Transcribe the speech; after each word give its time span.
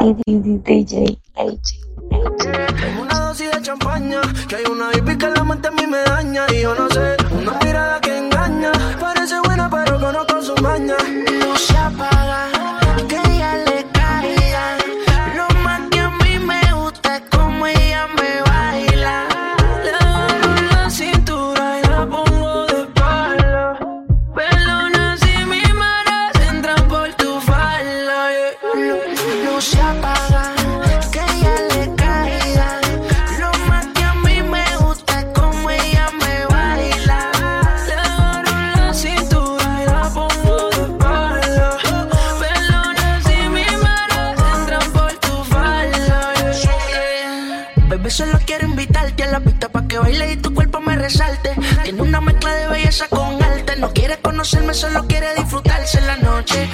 DJ, 0.00 1.18
una 3.00 3.20
dosis 3.20 3.50
de 3.50 3.62
champaña, 3.62 4.20
que 4.48 4.56
hay 4.56 4.64
una 4.64 4.90
hippie 4.92 5.16
que 5.16 5.28
la 5.28 5.44
mente 5.44 5.68
a 5.68 5.70
mí 5.70 5.86
me 5.86 5.98
daña. 5.98 6.46
Y 6.52 6.62
yo 6.62 6.74
no 6.74 6.88
sé, 6.90 7.16
solo 54.44 55.06
quiere 55.06 55.34
disfrutarse 55.36 55.98
en 55.98 56.06
la 56.06 56.16
noche. 56.16 56.68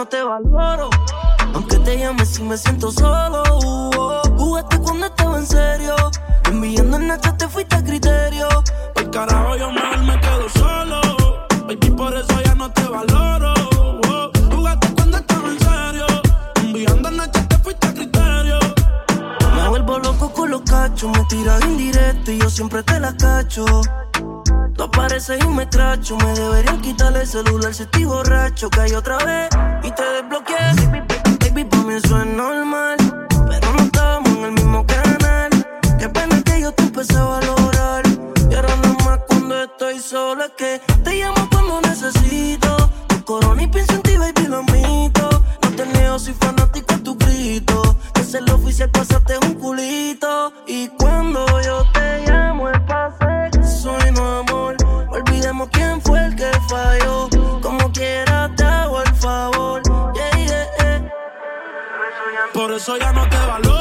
No 0.00 0.06
te 0.06 0.22
valoro. 0.22 0.88
Aunque 1.52 1.76
te 1.80 1.98
llames 1.98 2.30
si 2.30 2.42
me 2.42 2.56
siento 2.56 2.90
solo. 2.90 3.42
Uh, 3.62 4.38
jugaste 4.38 4.78
cuando 4.78 5.06
estaba 5.06 5.36
en 5.36 5.46
serio. 5.46 5.94
Enviando 6.44 6.96
en 6.96 7.08
Nacha 7.08 7.36
te 7.36 7.46
fuiste 7.46 7.76
a 7.76 7.84
criterio. 7.84 8.48
Por 8.94 9.10
carajo, 9.10 9.56
yo 9.56 9.70
mejor 9.70 10.02
me 10.04 10.18
quedo 10.18 10.48
solo. 10.48 11.00
Baby, 11.66 11.90
por 11.90 12.14
eso 12.14 12.40
ya 12.42 12.54
no 12.54 12.72
te 12.72 12.82
valoro. 12.84 13.52
jugaste 14.50 14.88
cuando 14.94 15.18
estaba 15.18 15.48
en 15.50 15.58
serio. 15.58 16.06
Enviando 16.62 17.08
en 17.10 17.16
Nacha 17.18 17.46
te 17.48 17.58
fuiste 17.58 17.86
a 17.86 17.92
criterio. 17.92 18.58
Me 19.54 19.68
vuelvo 19.68 19.98
loco 19.98 20.32
con 20.32 20.50
los 20.50 20.62
cachos. 20.62 21.10
Me 21.10 21.22
tiras 21.26 21.62
indirecto 21.66 22.30
y 22.30 22.38
yo 22.38 22.48
siempre 22.48 22.82
te 22.84 22.98
la 23.00 23.14
cacho. 23.18 23.66
Tú 24.80 24.84
apareces 24.84 25.38
y 25.44 25.46
me 25.46 25.68
cracho. 25.68 26.16
Me 26.16 26.32
deberían 26.32 26.80
quitar 26.80 27.14
el 27.14 27.26
celular 27.26 27.74
si 27.74 27.82
estoy 27.82 28.04
borracho. 28.06 28.70
Caí 28.70 28.92
otra 28.92 29.18
vez 29.18 29.50
y 29.82 29.90
te 29.90 30.02
desbloqueé. 30.02 30.72
Baby, 31.38 31.64
para 31.64 31.82
mí 31.82 31.94
eso 32.02 32.18
es 32.18 32.26
normal. 32.26 32.96
Pero 33.28 33.72
no 33.74 33.82
estamos 33.82 34.30
en 34.30 34.44
el 34.44 34.52
mismo 34.52 34.86
canal. 34.86 35.50
Qué 35.98 36.08
pena 36.08 36.42
que 36.42 36.62
yo 36.62 36.72
te 36.72 36.84
empecé 36.84 37.14
a 37.14 37.24
valorar. 37.24 38.04
Y 38.50 38.54
ahora 38.54 38.74
nada 38.76 38.96
más 39.04 39.18
cuando 39.28 39.62
estoy 39.64 39.98
sola 39.98 40.46
es 40.46 40.52
que 40.56 40.80
te 41.04 41.14
llamo 41.14 41.46
cuando 41.50 41.82
necesito. 41.82 42.74
Tu 43.08 43.22
corona 43.24 43.62
y 43.62 43.66
pienso 43.66 43.92
en 43.92 44.00
ti, 44.00 44.16
baby, 44.16 44.46
lo 44.46 44.62
mito. 44.62 45.28
No 45.62 45.70
te 45.76 45.84
niego, 45.88 46.18
soy 46.18 46.32
fanático 46.32 46.94
de 46.94 47.00
tu 47.00 47.16
grito. 47.16 47.96
Que 48.14 48.22
es 48.22 48.32
el 48.32 48.50
oficial, 48.50 48.88
pasaste 48.88 49.36
un 49.46 49.56
culito. 49.56 50.54
Y 50.66 50.88
cuando 50.88 51.19
eso 62.80 62.96
ya 62.96 63.12
no 63.12 63.28
te 63.28 63.36
valoro. 63.36 63.79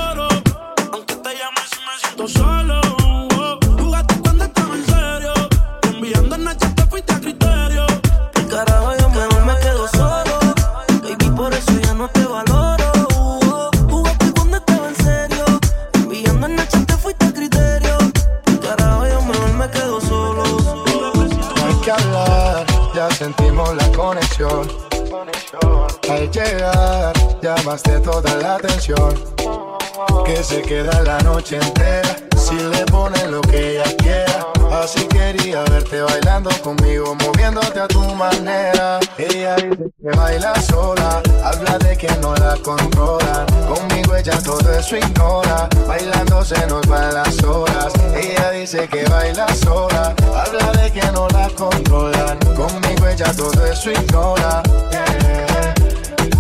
La 42.40 42.56
controla. 42.58 43.46
Conmigo 43.68 44.16
ella 44.16 44.42
todo 44.44 44.72
eso 44.74 44.98
ignora, 44.98 45.70
bailando 45.88 46.44
se 46.44 46.66
nos 46.68 46.86
van 46.88 47.14
las 47.14 47.44
horas. 47.44 47.94
Ella 48.16 48.52
dice 48.52 48.88
que 48.88 49.04
baila 49.06 49.48
sola, 49.56 50.16
habla 50.36 50.72
de 50.82 50.92
que 50.92 51.12
no 51.12 51.28
la 51.30 51.50
controlan. 51.50 52.38
Conmigo 52.56 53.08
ella 53.08 53.32
todo 53.36 53.66
eso 53.66 53.92
ignora. 53.92 54.64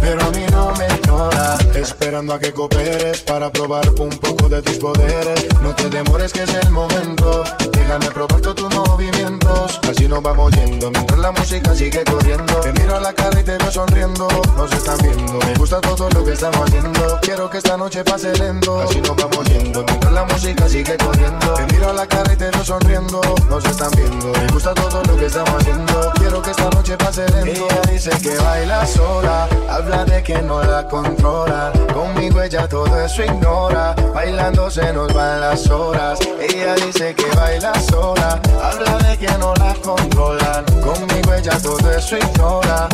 Pero 0.01 0.21
a 0.21 0.29
mí 0.31 0.45
no 0.51 0.71
me 0.77 0.98
Esperando 1.75 2.33
a 2.33 2.39
que 2.39 2.51
cooperes 2.51 3.21
Para 3.21 3.51
probar 3.51 3.87
un 3.99 4.09
poco 4.09 4.49
de 4.49 4.61
tus 4.61 4.77
poderes. 4.77 5.47
No 5.61 5.73
te 5.75 5.89
demores 5.89 6.33
que 6.33 6.43
es 6.43 6.53
el 6.53 6.69
momento. 6.71 7.43
Déjame 7.71 8.07
probar 8.11 8.41
tus 8.41 8.75
movimientos. 8.75 9.79
Así 9.89 10.07
nos 10.07 10.21
vamos 10.21 10.51
yendo 10.51 10.91
Mientras 10.91 11.19
la 11.19 11.31
música 11.31 11.75
sigue 11.75 12.03
corriendo. 12.03 12.53
Te 12.61 12.73
miro 12.73 12.95
a 12.95 12.99
la 12.99 13.13
cara 13.13 13.39
y 13.39 13.43
te 13.43 13.57
veo 13.57 13.71
sonriendo. 13.71 14.27
Nos 14.57 14.71
están 14.71 14.97
viendo. 14.99 15.39
Me 15.45 15.53
gusta 15.55 15.79
todo 15.81 16.09
lo 16.09 16.25
que 16.25 16.33
estamos 16.33 16.59
haciendo. 16.67 17.19
Quiero 17.21 17.49
que 17.49 17.57
esta 17.57 17.77
noche 17.77 18.03
pase 18.03 18.33
lento. 18.37 18.81
Así 18.81 19.01
nos 19.01 19.15
vamos 19.15 19.45
yendo 19.45 19.83
Mientras 19.83 20.13
la 20.13 20.25
música 20.25 20.67
sigue 20.67 20.97
corriendo. 20.97 21.53
Te 21.53 21.73
miro 21.73 21.89
a 21.89 21.93
la 21.93 22.07
cara 22.07 22.33
y 22.33 22.35
te 22.35 22.49
veo 22.49 22.63
sonriendo. 22.63 23.21
Nos 23.49 23.65
están 23.65 23.91
viendo. 23.91 24.31
Me 24.33 24.47
gusta 24.47 24.73
todo 24.73 25.03
lo 25.03 25.15
que 25.15 25.25
estamos 25.25 25.53
haciendo. 25.61 26.11
Quiero 26.15 26.41
que 26.41 26.51
esta 26.51 26.69
noche 26.69 26.97
pase 26.97 27.27
lento. 27.29 27.65
Ella 27.65 27.81
dice 27.91 28.11
que 28.21 28.35
baila 28.37 28.85
sola. 28.85 29.47
Habla 29.69 30.05
de 30.05 30.23
que 30.23 30.41
no 30.41 30.63
la 30.63 30.87
controla. 31.03 31.71
Conmigo 31.93 32.41
ella 32.41 32.67
todo 32.67 33.03
eso 33.03 33.23
ignora. 33.23 33.95
Bailando 34.13 34.69
se 34.69 34.91
nos 34.93 35.13
van 35.13 35.41
las 35.41 35.69
horas. 35.69 36.19
Ella 36.39 36.75
dice 36.75 37.13
que 37.15 37.25
baila 37.35 37.73
sola. 37.81 38.39
Habla 38.61 38.97
de 39.09 39.17
que 39.17 39.31
no 39.37 39.53
la 39.55 39.73
controlan. 39.75 40.65
Conmigo 40.81 41.33
ella 41.33 41.57
todo 41.61 41.91
eso 41.91 42.17
ignora. 42.17 42.87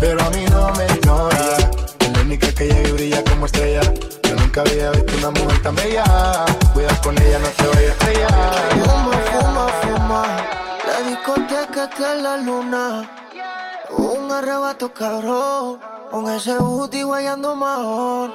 Pero 0.00 0.20
a 0.22 0.30
mí 0.30 0.44
no 0.50 0.72
me 0.74 0.86
ignora. 0.86 1.56
La 2.12 2.20
única 2.20 2.48
que 2.52 2.64
ella 2.64 2.92
brilla 2.92 3.24
como 3.24 3.46
estrella. 3.46 3.82
Yo 4.22 4.34
nunca 4.36 4.62
había 4.62 4.90
visto 4.90 5.16
una 5.18 5.30
mujer 5.30 5.62
tan 5.62 5.74
bella. 5.74 6.04
Cuidado 6.72 6.96
con 7.02 7.22
ella, 7.22 7.38
no 7.38 7.48
te 7.48 7.66
vayas 7.66 7.82
a 7.82 7.92
estrellar. 7.92 8.30
Fuma, 8.84 9.16
fuma, 9.30 9.66
fuma. 9.82 10.22
La 10.86 11.08
discoteca 11.08 11.90
que 11.90 12.22
la 12.22 12.36
luna. 12.38 12.91
Arrebato 14.42 14.92
cabrón. 14.92 15.78
Con 16.10 16.28
ese 16.28 16.58
booty 16.58 17.02
guayando 17.02 17.54
mejor. 17.54 18.34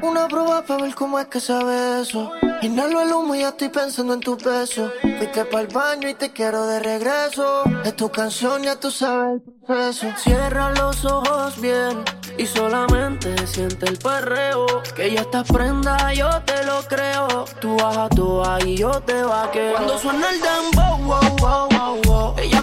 Una 0.00 0.28
prueba 0.28 0.62
para 0.62 0.84
ver 0.84 0.94
cómo 0.94 1.18
es 1.18 1.26
que 1.26 1.40
sabe 1.40 2.02
eso. 2.02 2.30
Inhalo 2.62 3.00
el 3.00 3.12
humo 3.12 3.34
y 3.34 3.40
ya 3.40 3.48
estoy 3.48 3.70
pensando 3.70 4.14
en 4.14 4.20
tu 4.20 4.36
beso. 4.36 4.92
Fuiste 5.00 5.44
para 5.44 5.62
el 5.62 5.66
baño 5.66 6.08
y 6.08 6.14
te 6.14 6.32
quiero 6.32 6.66
de 6.68 6.78
regreso. 6.78 7.64
Es 7.84 7.96
tu 7.96 8.12
canción, 8.12 8.62
ya 8.62 8.78
tú 8.78 8.92
sabes 8.92 9.42
el 9.44 9.66
proceso. 9.66 10.06
Cierra 10.18 10.70
los 10.70 11.04
ojos 11.04 11.60
bien 11.60 12.04
y 12.38 12.46
solamente 12.46 13.44
siente 13.48 13.86
el 13.86 13.98
perreo. 13.98 14.66
Que 14.94 15.12
ya 15.12 15.22
estás 15.22 15.48
prenda, 15.48 16.12
yo 16.14 16.30
te 16.42 16.64
lo 16.64 16.80
creo. 16.84 17.44
Tú 17.60 17.76
baja 17.76 18.08
tú 18.10 18.40
y 18.64 18.76
yo 18.76 18.92
te 19.00 19.20
vaqueo. 19.20 19.72
Cuando 19.72 19.98
suena 19.98 20.30
el 20.30 20.40
dembow, 20.40 20.98
wow, 20.98 21.36
wow, 21.40 21.68
wow, 21.70 22.02
wow. 22.04 22.61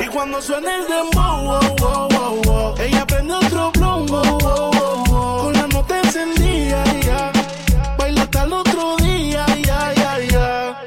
Y 0.00 0.06
cuando 0.08 0.40
suena 0.40 0.74
el 0.76 0.86
dembow, 0.86 1.44
wow, 1.44 1.76
wow, 1.78 2.08
wow, 2.08 2.42
wow. 2.44 2.74
Ella 2.78 3.06
prende 3.06 3.34
otro 3.34 3.72
wow, 3.78 4.06
wow, 4.06 4.38
wow, 4.38 5.04
wow. 5.06 5.42
Con 5.42 5.52
la 5.52 5.66
nota 5.68 6.00
encendida. 6.00 6.84
Baila 7.98 8.22
hasta 8.22 8.42
el 8.44 8.52
otro 8.52 8.96
día. 8.96 9.46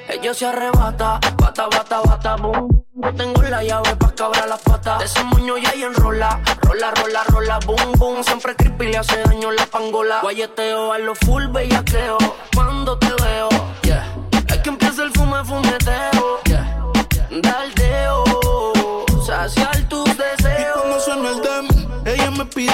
Ella 0.10 0.34
se 0.34 0.46
arrebata, 0.46 1.20
bata, 1.38 1.68
bata, 1.68 2.02
bata, 2.02 2.36
boom. 2.36 2.84
Yo 2.96 3.14
tengo 3.16 3.42
la 3.42 3.64
llave 3.64 3.96
pa' 3.96 4.14
cabrar 4.14 4.50
las 4.50 4.62
patas. 4.62 5.00
De 5.00 5.06
ese 5.06 5.24
moño 5.24 5.58
ya 5.58 5.74
y 5.76 5.84
enrola, 5.84 6.42
rola, 6.62 6.92
rola, 6.92 7.24
rola, 7.26 7.60
boom, 7.66 7.94
boom. 7.98 8.24
Siempre 8.24 8.56
creepy 8.56 8.88
le 8.88 8.98
hace 8.98 9.24
daño 9.24 9.52
la 9.52 9.66
pangola. 9.66 10.20
Guayeteo 10.22 10.92
a 10.92 11.00
lo 11.00 11.16
full 11.16 11.48
bellaqueo. 11.48 12.18
Cuando 12.54 12.98
te 13.00 13.08
veo, 13.24 13.50
yeah. 13.84 14.06
Hay 14.50 14.62
que 14.62 14.70
empieza 14.70 15.04
el 15.04 15.12
fume, 15.12 15.44
fumeteo. 15.46 16.19
Saciar 19.26 19.88
tus 19.90 20.10
Y 20.10 20.14
deseos. 20.14 20.82
cuando 20.82 21.00
suena 21.00 21.30
el 21.30 21.42
dem, 21.42 21.68
ella 22.06 22.32
me 22.32 22.46
pide 22.46 22.74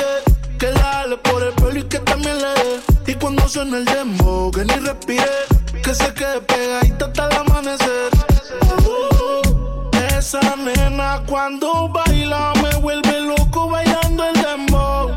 que 0.57 0.71
la 0.71 0.79
jale 0.79 1.17
por 1.17 1.44
el 1.44 1.53
pelo 1.53 1.79
y 1.79 1.83
que 1.83 2.00
también 2.00 2.38
le 2.38 2.47
dé. 2.47 3.12
Y 3.12 3.15
cuando 3.15 3.47
suena 3.47 3.77
el 3.77 3.85
demo, 3.85 4.51
que 4.51 4.63
ni 4.63 4.73
respire, 4.75 5.25
que 5.83 5.94
se 5.94 6.13
quede 6.13 6.41
pegadita 6.41 7.06
hasta 7.06 7.27
el 7.27 7.35
amanecer. 7.38 8.12
Uh, 8.88 9.97
esa 10.17 10.56
nena 10.56 11.21
cuando 11.27 11.89
baila 11.89 12.53
me 12.63 12.75
vuelve 12.77 13.19
loco 13.21 13.69
bailando 13.69 14.23
el 14.23 14.41
demo. 14.41 15.11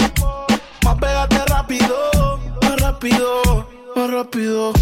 Más 0.85 0.97
pégate 0.97 1.45
rápido, 1.47 2.41
más 2.63 2.81
rápido, 2.81 3.69
más 3.95 4.11
rápido. 4.11 4.73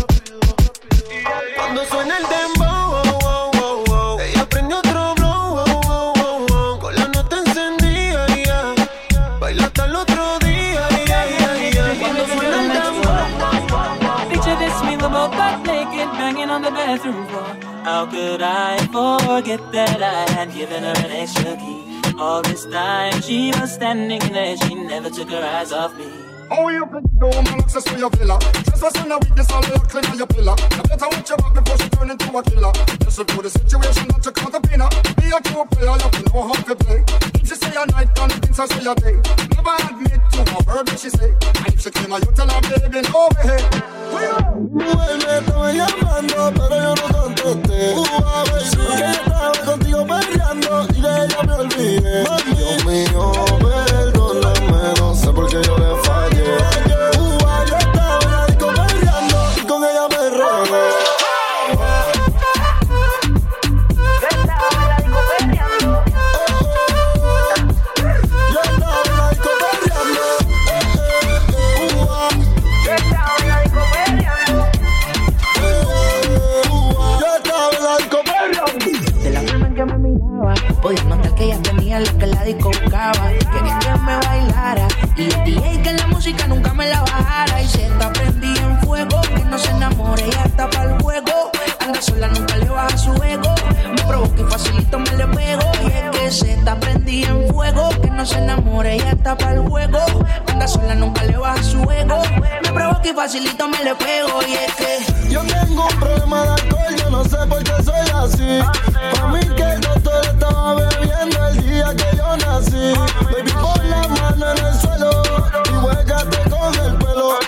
How 17.87 18.05
could 18.05 18.43
I 18.43 18.79
forget 18.89 19.61
that 19.71 20.03
I 20.03 20.29
had 20.33 20.53
given 20.53 20.83
her 20.83 20.97
an 21.07 21.13
extra 21.13 21.57
key? 21.57 22.01
All 22.19 22.43
this 22.43 22.67
time 22.67 23.23
she 23.23 23.53
was 23.53 23.75
standing 23.75 24.19
there, 24.33 24.57
she 24.57 24.75
never 24.75 25.09
took 25.09 25.31
her 25.31 25.41
eyes 25.41 25.71
off 25.71 25.95
me. 25.97 26.26
How 26.49 26.69
you 26.69 26.87
can 26.87 27.03
do 27.19 27.29
man 27.43 27.59
access 27.59 27.85
to 27.85 27.99
your 27.99 28.11
villa? 28.11 28.39
Just 28.41 28.85
as 28.85 28.95
in 29.05 29.11
a 29.11 29.19
weakness, 29.19 29.51
I'll 29.51 29.61
look 29.63 29.89
clean 29.89 30.07
on 30.07 30.19
your 30.19 30.27
pillar. 30.27 30.55
You 30.77 30.83
better 30.87 31.09
watch 31.11 31.29
your 31.29 31.39
back 31.39 31.55
before 31.55 31.79
she 31.79 31.89
turn 31.91 32.11
into 32.11 32.39
a 32.39 32.43
killer. 32.43 32.73
Listen 33.05 33.27
to 33.27 33.43
the 33.43 33.51
situation, 33.51 34.09
not 34.09 34.23
to 34.23 34.33
count 34.33 34.53
the 34.53 34.61
pinner. 34.61 34.89
Be 35.19 35.27
a 35.35 35.41
true 35.43 35.65
player, 35.75 35.91
you 35.91 36.07
have 36.07 36.11
to 36.13 36.23
know 36.31 36.43
how 36.47 36.55
to 36.55 36.75
play. 36.77 37.03
If 37.35 37.49
she 37.49 37.55
say 37.57 37.75
a 37.75 37.87
night, 37.91 38.09
and 38.19 38.33
things 38.43 38.61
I 38.61 38.67
say 38.67 38.87
a 38.87 38.95
day. 38.95 39.17
Never 39.59 39.75
admit 39.91 40.23
to 40.33 40.41
a 40.47 40.59
word 40.71 40.87
that 40.87 40.99
she 41.01 41.11
say. 41.11 41.31
And 41.35 41.75
if 41.75 41.81
she 41.83 41.91
claim 41.91 42.11
her, 42.15 42.19
you 42.23 42.31
tell 42.31 42.49
her, 42.49 42.61
baby, 42.63 43.03
no 43.11 43.29
way. 43.35 43.59
Mujer, 44.71 45.17
me 45.19 45.39
estaba 45.39 45.73
llamando, 45.73 46.53
pero 46.55 46.77
yo 46.79 46.95
no 46.95 47.07
contesté. 47.11 47.95
Uh, 47.97 48.05
baby, 48.47 48.71
que 48.71 48.99
yo 48.99 49.11
estaba 49.11 49.53
contigo 49.65 50.07
perreando 50.07 50.87
y 50.95 51.01
de 51.01 51.25
ella 51.27 51.43
me 51.43 51.53
olvidé. 51.55 52.25
Dios 52.55 52.85
mío, 52.87 53.56
podía 80.87 81.03
notar 81.03 81.35
que 81.35 81.45
ella 81.47 81.61
tenía 81.63 81.99
lo 81.99 82.19
que 82.19 82.27
la 82.29 82.45
disco 82.45 82.69
buscaba. 82.69 83.29
Quería 83.53 83.79
que 83.81 83.99
me 84.07 84.17
bailara 84.19 84.87
y 85.17 85.23
el 85.23 85.45
DJ 85.45 85.83
que 85.83 85.93
la 85.95 86.07
música 86.07 86.47
nunca 86.47 86.73
me 86.75 86.87
la 86.87 87.01
bajara. 87.01 87.61
Y 87.61 87.67
se 87.67 87.87
está 87.87 88.13
prendida 88.13 88.63
en 88.63 88.79
fuego, 88.83 89.21
que 89.35 89.45
no 89.47 89.59
se 89.59 89.71
enamore, 89.71 90.25
ella 90.25 90.45
está 90.45 90.71
para 90.71 90.95
el 90.95 91.03
juego. 91.03 91.51
Anda 91.81 92.01
sola, 92.01 92.29
nunca 92.29 92.57
le 92.57 92.69
baja 92.69 92.97
su 92.97 93.13
ego. 93.15 93.53
Me 93.97 94.03
provoca 94.05 94.41
y 94.41 94.45
facilito 94.45 94.99
me 95.01 95.13
le 95.17 95.27
pego. 95.27 95.73
Y 95.83 95.87
es 95.87 96.19
que 96.19 96.31
se 96.31 96.53
está 96.53 96.79
prendida 96.79 97.29
en 97.31 97.36
no 98.17 98.25
se 98.25 98.39
enamore, 98.39 98.95
ella 98.95 99.11
está 99.11 99.37
para 99.37 99.53
el 99.53 99.61
juego. 99.61 99.99
Anda 100.49 100.67
sola, 100.67 100.95
nunca 100.95 101.23
le 101.25 101.37
baja 101.37 101.63
su 101.63 101.79
ego. 101.91 102.23
Me 102.63 102.73
provoca 102.73 103.09
y 103.09 103.13
facilito 103.13 103.69
me 103.69 103.85
le 103.85 103.95
pego. 103.95 104.41
Y 104.49 104.55
es 104.55 104.75
que 104.75 105.29
Yo 105.31 105.43
tengo 105.43 105.87
un 105.87 106.01
problema 106.01 106.43
de 106.43 106.49
alcohol, 106.49 106.97
yo 106.97 107.11
no 107.11 107.25
sé 107.25 107.37
por 107.47 107.63
qué 107.63 107.83
soy 107.85 108.09
así. 108.15 108.61
Para 109.13 109.29
mí 109.29 109.41
que 109.55 109.63
el 109.63 109.81
doctor 109.83 110.25
estaba 110.25 110.75
bebiendo 110.75 111.49
el 111.49 111.69
día 111.69 111.95
que 111.95 112.17
yo 112.17 112.37
nací. 112.39 112.95
Baby, 113.31 113.53
pon 113.53 113.91
la 113.91 114.09
mano 114.09 114.53
en 114.53 114.65
el 114.65 114.75
suelo 114.81 115.11
y 115.71 115.85
huégate 115.85 116.51
con 116.51 116.75
el 116.75 116.97
pelo. 116.97 117.39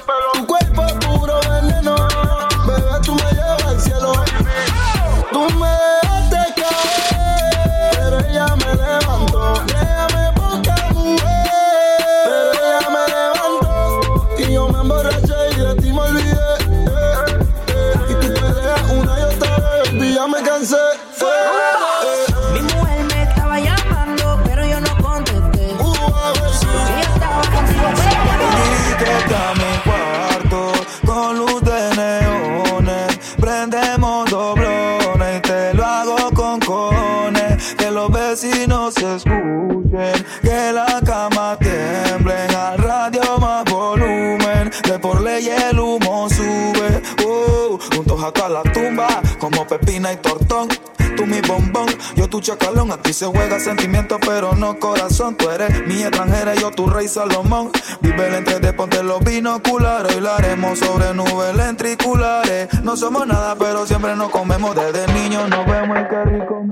Chacalón. 52.48 52.90
Aquí 52.92 53.12
se 53.12 53.26
juega 53.26 53.60
sentimiento, 53.60 54.18
pero 54.20 54.54
no 54.54 54.78
corazón. 54.78 55.36
Tú 55.36 55.50
eres 55.50 55.86
mi 55.86 56.02
extranjera, 56.02 56.54
yo 56.54 56.70
tu 56.70 56.88
rey 56.88 57.06
Salomón. 57.08 57.70
Vive 58.00 58.28
el 58.28 58.34
entre 58.36 58.72
ponte 58.72 59.02
los 59.02 59.20
binoculares. 59.20 60.14
Hoy 60.14 60.22
la 60.22 60.36
haremos 60.36 60.78
sobre 60.78 61.12
nubes 61.14 61.54
lentriculares. 61.54 62.68
No 62.82 62.96
somos 62.96 63.26
nada, 63.26 63.54
pero 63.58 63.86
siempre 63.86 64.16
nos 64.16 64.30
comemos. 64.30 64.74
Desde 64.74 65.06
niños 65.12 65.48
nos 65.50 65.66
vemos 65.66 65.98
y 65.98 66.08
qué 66.08 66.24
rico. 66.24 66.64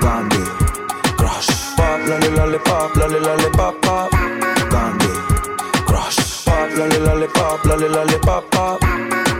Candy, 0.00 0.36
crush. 1.16 1.74
Candy, 4.70 5.08
crush. 5.86 6.44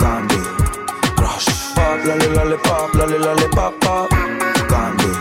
Candy, 0.00 0.34
lale, 2.04 2.28
lale, 2.30 2.56
pop, 2.56 2.94
lale, 2.94 3.18
lale, 3.18 3.49
pop, 3.49 3.75
pop. 3.80 4.08
Candy 4.68 5.12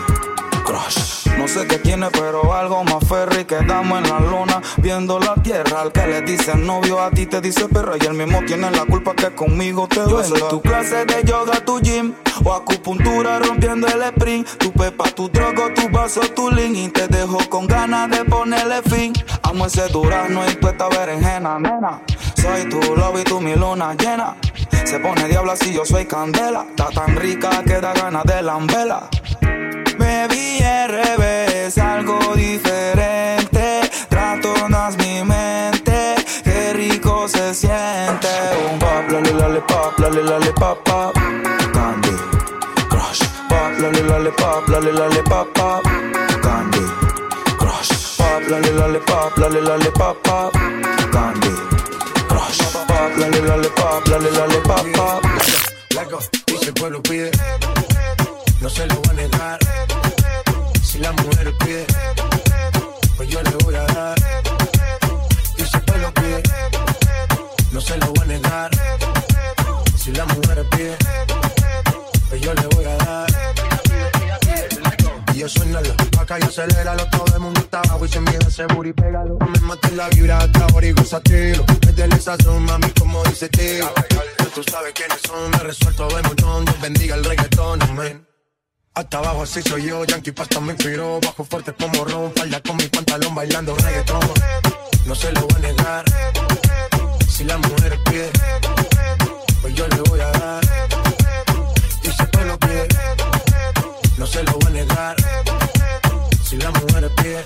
Crush. 0.64 1.26
No 1.38 1.48
sé 1.48 1.66
qué 1.66 1.78
tiene, 1.78 2.08
pero 2.10 2.54
algo 2.54 2.84
más 2.84 3.06
ferry 3.08 3.44
que 3.44 3.56
damos 3.56 3.98
en 3.98 4.10
la 4.10 4.20
luna. 4.20 4.62
Viendo 4.78 5.18
la 5.18 5.34
tierra, 5.42 5.82
al 5.82 5.92
que 5.92 6.06
le 6.06 6.22
dice 6.22 6.54
novio, 6.54 7.00
a 7.00 7.10
ti 7.10 7.26
te 7.26 7.40
dice 7.40 7.68
perro. 7.68 7.96
Y 8.00 8.06
el 8.06 8.14
mismo 8.14 8.40
tiene 8.46 8.70
la 8.70 8.84
culpa 8.84 9.14
que 9.14 9.34
conmigo 9.34 9.88
te 9.88 9.96
Yo 10.08 10.22
soy 10.22 10.42
tu 10.48 10.60
clase 10.60 11.04
de 11.04 11.24
yoga, 11.24 11.60
tu 11.64 11.80
gym. 11.80 12.14
O 12.44 12.52
acupuntura 12.52 13.38
rompiendo 13.38 13.86
el 13.86 14.02
sprint. 14.02 14.48
Tu 14.58 14.72
pepa, 14.72 15.04
tu 15.10 15.28
drogo, 15.28 15.70
tu 15.74 15.88
vaso, 15.90 16.20
tu 16.34 16.50
link. 16.50 16.76
Y 16.76 16.88
te 16.88 17.08
dejo 17.08 17.38
con 17.48 17.66
ganas 17.66 18.10
de 18.10 18.24
ponerle 18.24 18.82
fin. 18.82 19.12
Amo 19.42 19.66
ese 19.66 19.88
durazno 19.88 20.42
y 20.50 20.54
tu 20.56 20.68
esta 20.68 20.88
berenjena, 20.88 21.58
nena. 21.58 22.00
Soy 22.36 22.68
tu 22.68 22.80
love 22.94 23.20
y 23.20 23.24
tu 23.24 23.40
mi 23.40 23.54
luna 23.54 23.94
llena. 23.94 24.36
Se 24.84 24.98
pone 24.98 25.28
diabla 25.28 25.56
si 25.56 25.72
yo 25.72 25.84
soy 25.84 26.06
candela. 26.06 26.66
Está 26.68 26.88
tan 26.90 27.16
rica 27.16 27.62
que 27.64 27.80
da 27.80 27.92
ganas 27.92 28.24
de 28.24 28.42
lambela. 28.42 29.08
Baby, 29.98 30.58
revés, 30.88 31.78
algo 31.78 32.18
diferente. 32.34 33.80
Tratonas 34.08 34.96
mi 34.98 35.22
mente, 35.22 36.14
qué 36.42 36.72
rico 36.74 37.28
se 37.28 37.54
siente. 37.54 38.28
Un 38.70 38.78
pop, 38.78 39.10
lale, 39.10 39.32
lale, 39.32 39.60
pop, 39.62 39.98
lale, 39.98 40.22
lale, 40.22 40.52
pop, 40.52 40.78
pop. 40.84 41.14
Candy, 41.72 42.16
crush. 42.88 43.22
Pop, 43.48 43.72
pop, 44.36 44.68
lale, 44.68 44.92
lale, 44.92 45.22
pop, 45.22 45.48
pop. 45.54 45.82
Candy, 46.42 46.84
crush. 47.58 48.16
Pop, 48.16 48.42
pop, 49.06 49.38
lale, 49.38 49.60
lale, 49.60 49.90
pop, 49.92 50.16
pop. 50.22 50.52
Candy, 51.12 51.54
crush. 52.28 52.58
Pop, 52.72 52.86
pop, 52.86 53.18
lale, 53.18 53.40
lale, 53.40 53.70
pop, 53.70 54.08
si 56.60 56.66
el 56.66 56.74
pueblo 56.74 57.02
pide, 57.02 57.30
no 58.60 58.68
se 58.68 58.86
lo 58.86 59.02
va 59.02 59.10
a 59.10 59.14
negar. 59.14 59.58
Si 60.82 60.98
la 60.98 61.12
mujer 61.12 61.54
le 63.42 63.46
voy 63.64 63.76
voy 68.06 68.18
a 68.20 68.24
negar. 68.24 68.70
Si 69.96 70.12
la 70.12 70.24
mujer 70.24 70.66
pide, 70.70 70.96
pues 72.28 72.40
yo 72.40 72.54
le 72.54 72.66
voy 72.68 72.84
a 72.84 72.96
dar. 72.96 73.33
Y 75.44 75.48
suénalo, 75.48 75.94
acá 76.18 76.38
y 76.40 76.42
aceléralo, 76.42 77.06
todo 77.10 77.34
el 77.34 77.40
mundo 77.40 77.60
está 77.60 77.80
abajo 77.80 78.06
y 78.06 78.08
se 78.08 78.18
miedo 78.20 78.48
ese 78.48 78.64
booty, 78.64 78.94
pégalo. 78.94 79.36
Me 79.40 79.60
maté 79.60 79.90
la 79.90 80.08
vibra 80.08 80.38
hasta 80.38 80.64
ahora 80.64 80.86
y 80.86 80.92
gozatelo. 80.92 81.66
Métele 81.86 82.16
esa 82.16 82.34
son, 82.42 82.64
mami, 82.64 82.88
como 82.98 83.22
dice 83.24 83.50
tío. 83.50 83.92
Tú 84.54 84.62
sabes 84.62 84.94
quiénes 84.94 85.20
son, 85.26 85.50
me 85.50 85.58
resuelto 85.58 86.08
de 86.08 86.22
montón. 86.22 86.64
Dios 86.64 86.80
bendiga 86.80 87.16
el 87.16 87.24
reggaetón, 87.24 87.82
amén. 87.82 88.26
Hasta 88.94 89.18
abajo 89.18 89.42
así 89.42 89.60
soy 89.60 89.86
yo, 89.86 90.04
Yankee 90.04 90.32
Pasta 90.32 90.60
me 90.60 90.72
inspiró 90.72 91.18
Bajo 91.20 91.44
fuerte 91.44 91.72
como 91.72 92.04
ron, 92.04 92.32
falda 92.32 92.60
con 92.60 92.76
mi 92.76 92.86
pantalón 92.86 93.34
bailando 93.34 93.74
reggaetón 93.74 94.20
No 95.04 95.16
se 95.16 95.32
lo 95.32 95.40
voy 95.40 95.56
a 95.56 95.58
negar 95.58 96.04
Si 97.28 97.42
la 97.42 97.58
mujer 97.58 97.98
pide 98.04 98.30
Pues 99.62 99.74
yo 99.74 99.88
le 99.88 99.96
voy 99.96 100.20
a 100.20 100.30
dar 100.30 100.64
Y 102.04 102.06
si 102.06 102.22
el 102.40 102.46
lo 102.46 102.58
pide 102.60 102.93
No 104.24 104.30
se 104.30 104.42
lo 104.42 104.52
voy 104.52 104.68
a 104.68 104.70
negar. 104.70 105.16
Si 106.42 106.56
la 106.56 106.70
mujer 106.70 107.12
pide 107.16 107.42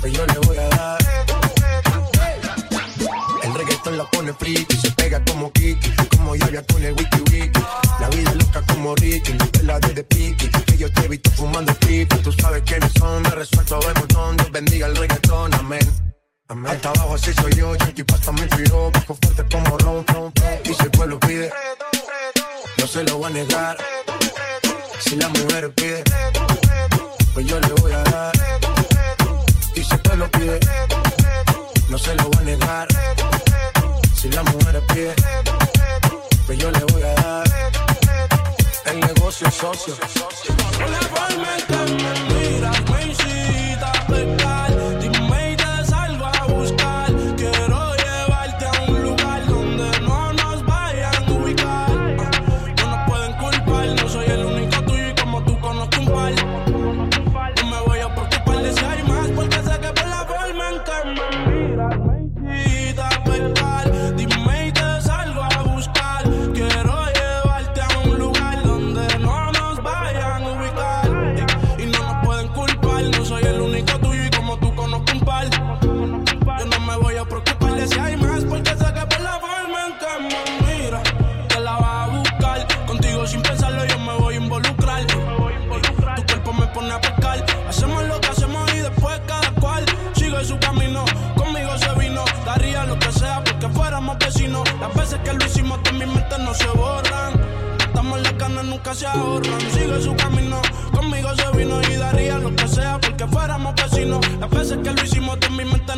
Pues 0.00 0.12
yo 0.12 0.24
le 0.24 0.38
voy 0.46 0.56
a 0.56 0.68
dar. 0.68 0.98
El 3.42 3.54
reggaetón 3.54 3.98
la 3.98 4.04
pone 4.04 4.32
friki 4.32 4.76
Se 4.76 4.92
pega 4.92 5.20
como 5.24 5.50
Kiki 5.50 5.90
Como 6.16 6.36
Yaya 6.36 6.64
con 6.66 6.84
el 6.84 6.92
wiki 6.92 7.20
wiki. 7.32 7.60
La 7.98 8.08
vida 8.10 8.30
es 8.30 8.36
loca 8.36 8.62
como 8.68 8.94
Ricky 8.94 9.36
la 9.64 9.80
de 9.80 9.92
de 9.92 10.04
piqui. 10.04 10.48
Que 10.66 10.76
yo 10.76 10.92
te 10.92 11.06
he 11.06 11.08
visto 11.08 11.32
fumando 11.32 11.74
pipa 11.80 12.16
Tú 12.18 12.30
sabes 12.30 12.62
quiénes 12.64 12.92
son 12.96 13.20
Me 13.22 13.30
resuelto 13.30 13.80
de 13.80 13.94
montón 13.94 14.36
Dios 14.36 14.52
bendiga 14.52 14.86
el 14.86 14.94
reggaetón 14.94 15.52
Amén. 15.54 15.90
Amén. 16.46 16.70
Hasta 16.70 16.90
abajo 16.90 17.16
así 17.16 17.32
soy 17.34 17.54
yo, 17.54 17.74
Yankee 17.74 18.04
Pasta 18.04 18.30
me 18.30 18.42
inspiró 18.42 18.92
Bajo 18.92 19.18
fuerte 19.20 19.44
como 19.50 19.76
ron, 19.78 20.06
ron, 20.06 20.32
ron. 20.32 20.60
Y 20.64 20.74
si 20.74 20.82
el 20.84 20.90
pueblo 20.92 21.18
pide 21.18 21.52
No 22.78 22.86
se 22.86 23.02
lo 23.02 23.18
voy 23.18 23.32
a 23.32 23.34
negar 23.34 23.76
Si 25.00 25.16
la 25.16 25.28
mujer 25.28 25.72
pide 25.74 26.04
Pues 27.32 27.46
yo 27.46 27.58
le 27.58 27.68
voy 27.80 27.92
a 27.92 28.02
dar. 28.02 28.32
Y 29.74 29.82
si 29.82 29.94
el 29.94 30.00
pueblo 30.00 30.30
pide 30.30 30.60
No 31.88 31.98
se 31.98 32.14
lo 32.14 32.24
voy 32.24 32.38
a 32.38 32.42
negar. 32.42 32.88
Si 34.14 34.28
la 34.30 34.42
mujer 34.42 34.82
pide 34.88 35.14
Pues 36.46 36.58
yo 36.58 36.70
le 36.70 36.84
voy 36.92 37.02
a 37.02 37.14
dar. 37.14 37.44
El 38.86 39.00
negocio 39.00 39.48
es 39.48 39.54
socio. 39.54 39.94
La 40.78 41.00
forma 41.08 41.56
en 41.56 41.66
que 41.66 42.02
me 42.02 42.34
miras 42.34 42.90
me 42.90 43.06
incita 43.06 43.92
a. 44.46 44.69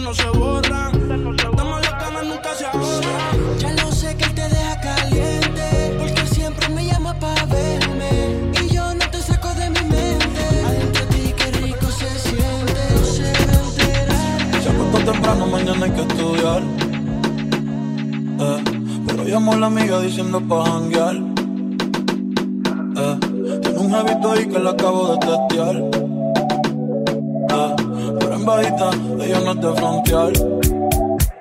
no 0.02 0.12
se 0.14 0.28
borran. 0.30 0.92
Estamos 1.36 1.80
las 1.80 1.92
ganas, 1.92 2.24
nunca 2.26 2.54
se 2.54 2.66
ahorran. 2.66 3.58
Ya 3.58 3.72
lo 3.72 3.92
sé 3.92 4.16
que 4.16 4.24
él 4.24 4.34
te 4.34 4.48
deja 4.48 4.80
caliente, 4.80 5.96
porque 5.98 6.26
siempre 6.26 6.68
me 6.70 6.86
llama 6.86 7.14
para 7.18 7.44
verme. 7.46 8.10
Y 8.62 8.68
yo 8.74 8.94
no 8.94 9.10
te 9.10 9.18
saco 9.18 9.48
de 9.54 9.70
mi 9.70 9.80
mente. 9.80 10.42
Adentro 10.66 11.06
de 11.06 11.14
ti, 11.14 11.34
qué 11.36 11.50
rico 11.60 11.86
se 11.86 12.08
siente. 12.18 12.80
No 12.94 13.04
se 13.04 13.22
va 13.22 13.52
a 13.52 13.62
enterar. 13.68 14.62
Se 14.62 14.68
acostó 14.68 15.12
temprano, 15.12 15.46
mañana 15.46 15.86
hay 15.86 15.92
que 15.92 16.00
estudiar. 16.00 16.62
Eh, 18.40 18.64
pero 19.06 19.24
llamo 19.24 19.52
a 19.52 19.56
la 19.56 19.66
amiga 19.66 20.00
diciendo 20.00 20.40
pa' 20.40 20.64
janguear. 20.64 21.16
Eh, 22.96 23.18
tiene 23.62 23.78
un 23.78 23.90
jevito 23.90 24.32
ahí 24.32 24.46
que 24.46 24.58
la 24.58 24.70
acabo 24.70 25.12
de 25.12 25.18
testear. 25.18 25.76
Eh, 27.54 27.91
pero 28.18 28.34
en 28.34 28.44
bajita, 28.44 28.90
ella 29.20 29.40
no 29.40 29.52
es. 30.28 30.40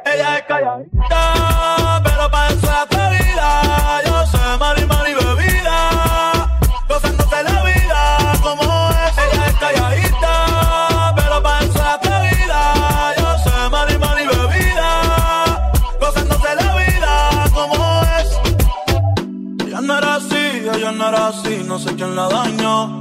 Ella 0.05 0.37
es 0.37 0.43
calladita, 0.47 2.01
pero 2.03 2.31
pa' 2.31 2.47
eso 2.47 2.65
es 2.65 2.69
atrevida. 2.69 4.01
Yo 4.05 4.25
sé, 4.27 4.57
mari, 4.59 4.85
mari, 4.85 5.13
bebida. 5.13 6.49
Gozándose 6.87 7.43
la 7.43 7.63
vida 7.63 8.17
como 8.41 8.63
es. 8.89 9.17
Ella 9.17 9.47
es 9.47 9.53
calladita, 9.55 11.13
pero 11.15 11.43
pa' 11.43 11.59
eso 11.59 11.73
es 11.73 11.81
atrevida. 11.81 12.61
Yo 13.17 13.37
sé, 13.43 13.69
mari, 13.69 13.97
mari, 13.97 14.25
bebida. 14.27 15.71
Gozándose 15.99 16.55
la 16.55 16.75
vida 16.75 17.45
como 17.53 18.01
es. 18.17 18.29
Ella 19.67 19.81
no 19.81 19.97
era 19.97 20.15
así, 20.15 20.69
ella 20.73 20.91
no 20.91 21.09
era 21.09 21.27
así, 21.27 21.63
no 21.65 21.79
sé 21.79 21.95
quién 21.95 22.15
la 22.15 22.27
dañó. 22.27 23.00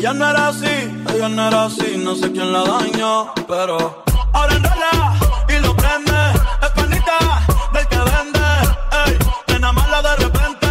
Ella 0.00 0.14
no 0.14 0.30
era 0.30 0.48
así, 0.48 1.02
ella 1.14 1.28
no 1.28 1.48
era 1.48 1.64
así, 1.64 1.98
no 1.98 2.14
sé 2.14 2.32
quién 2.32 2.50
la 2.54 2.64
dañó. 2.64 3.34
Pero 3.46 4.02
ahora 4.32 4.54
enrola 4.54 5.12
y 5.46 5.58
lo 5.60 5.76
prende. 5.76 6.12
Es 6.62 6.70
panita 6.70 7.18
del 7.74 7.86
que 7.86 7.98
vende. 7.98 8.48
Ey, 9.04 9.18
nena 9.48 9.72
mala 9.72 10.00
de 10.00 10.16
repente. 10.16 10.68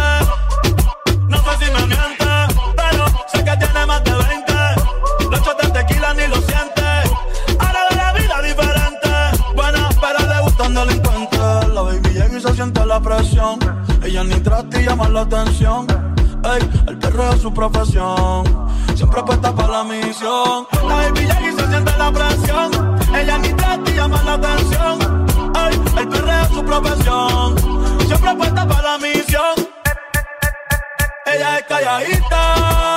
No 1.28 1.36
sé 1.36 1.64
si 1.64 1.70
me 1.70 1.86
miente, 1.86 2.26
pero 2.74 3.06
sé 3.32 3.44
que 3.44 3.56
tiene 3.56 3.86
más 3.86 4.02
de 4.02 4.14
20. 4.14 4.52
Los 5.30 5.40
shots 5.42 5.62
de 5.62 5.70
tequila 5.78 6.12
ni 6.14 6.26
lo 6.26 6.36
siente. 6.42 6.82
Ahora 7.60 7.80
ve 7.88 7.96
la 7.96 8.12
vida 8.12 8.42
diferente. 8.42 9.10
Buena, 9.54 9.88
pero 10.00 10.28
le 10.28 10.40
gustan 10.40 10.74
delincuentes. 10.74 11.68
La 11.72 11.82
baby 11.82 12.10
llega 12.10 12.36
y 12.36 12.40
se 12.40 12.52
siente 12.52 12.84
la 12.84 12.98
presión. 12.98 13.60
Ella 14.02 14.24
ni 14.24 14.40
trata 14.40 14.80
y 14.80 14.86
llama 14.86 15.08
la 15.08 15.20
atención. 15.20 15.99
Ey, 16.52 16.68
el 16.88 16.98
perreo 16.98 17.32
es 17.32 17.42
su 17.42 17.52
profesión. 17.52 18.44
Siempre 18.96 19.20
apuesta 19.20 19.54
para 19.54 19.68
la 19.68 19.84
misión. 19.84 20.66
La 20.88 20.96
baby 20.96 21.20
y 21.20 21.52
se 21.52 21.68
siente 21.68 21.92
la 21.96 22.10
presión. 22.10 22.98
Ella 23.14 23.38
ni 23.38 23.48
y 23.48 23.94
llama 23.94 24.20
la 24.24 24.34
atención. 24.34 25.26
Ey, 25.54 25.80
el 25.96 26.08
perreo 26.08 26.42
es 26.42 26.48
su 26.48 26.64
profesión. 26.64 27.56
Siempre 28.06 28.30
apuesta 28.30 28.66
para 28.66 28.82
la 28.82 28.98
misión. 28.98 29.54
Ella 31.26 31.58
es 31.58 31.64
calladita, 31.66 32.96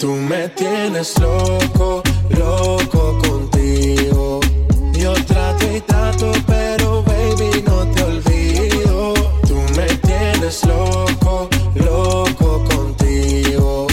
Tú 0.00 0.14
me 0.14 0.48
tienes 0.50 1.18
loco, 1.20 2.02
loco 2.30 3.18
contigo. 3.22 4.40
Yo 4.94 5.12
trato 5.26 5.66
y 5.76 5.80
trato, 5.82 6.32
pero 6.46 7.02
baby 7.02 7.62
no 7.66 7.86
te 7.92 8.02
olvido. 8.04 9.12
Tú 9.46 9.56
me 9.76 9.86
tienes 9.98 10.64
loco, 10.64 11.48
loco 11.74 12.64
contigo. 12.64 13.86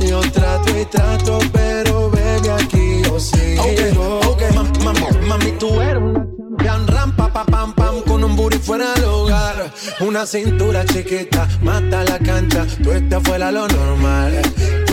Yo 0.00 0.20
trato 0.32 0.78
y 0.80 0.84
trato, 0.86 1.38
pero 1.52 2.10
baby 2.10 2.48
aquí 2.48 3.02
yo 3.04 3.20
sigo. 3.20 3.62
Ok, 3.62 4.26
ok, 4.28 4.42
ma- 4.84 4.92
ma- 4.94 5.26
mami, 5.28 5.52
tú 5.58 5.78
eres 5.80 6.02
una 6.02 6.24
champion, 6.56 6.86
ram, 6.88 7.14
pa, 7.16 7.28
pa, 7.32 7.44
pam, 7.44 7.74
pam, 7.74 8.00
con 8.02 8.24
un 8.24 8.34
booty 8.34 8.58
fuera 8.58 8.94
del 8.94 9.04
hogar. 9.04 9.70
Una 10.00 10.24
cintura 10.26 10.86
chiquita, 10.86 11.46
mata 11.62 12.02
la 12.04 12.18
cancha, 12.18 12.66
tú 12.82 12.92
estás 12.92 13.22
fuera 13.22 13.50
lo 13.52 13.68
normal. 13.68 14.40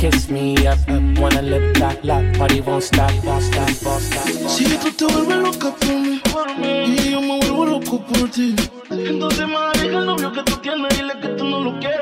Kiss 0.00 0.30
me 0.30 0.56
up, 0.66 0.78
up. 0.88 1.18
Wanna 1.18 1.42
lip 1.42 1.78
lock, 1.78 2.02
lock. 2.04 2.24
Party 2.38 2.62
won't 2.62 2.82
stop, 2.82 3.12
won't 3.22 3.42
stop, 3.42 3.68
won't 3.84 4.02
stop. 4.02 4.48
Si 4.48 4.64
tú 4.78 4.90
te 4.92 5.04
vuelves 5.04 5.36
loca 5.36 5.74
por 5.74 6.56
mí 6.56 6.94
y 6.96 7.10
yo 7.10 7.20
me 7.20 7.38
vuelvo 7.38 7.66
loco 7.66 8.00
por 8.06 8.30
ti, 8.30 8.56
entonces 8.88 9.46
más 9.46 9.74
deja 9.74 9.98
el 9.98 10.06
novio 10.06 10.32
que 10.32 10.42
tú 10.44 10.56
tienes, 10.62 10.88
dile 10.96 11.12
que 11.20 11.28
tú 11.36 11.44
no 11.44 11.60
lo 11.60 11.78
quieres. 11.80 12.00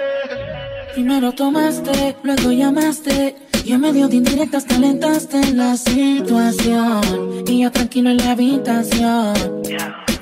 Primero 0.95 1.33
tomaste, 1.33 2.15
luego 2.23 2.53
llamaste. 2.53 3.35
Y 3.65 3.73
en 3.73 3.81
medio 3.81 4.07
de 4.07 4.17
indirectas 4.19 4.65
calentaste 4.65 5.53
la 5.55 5.77
situación. 5.77 7.03
Y 7.49 7.63
yo 7.63 7.73
tranquilo 7.73 8.11
en 8.11 8.19
la 8.19 8.31
habitación. 8.31 9.35